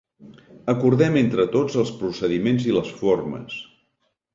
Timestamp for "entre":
1.21-1.47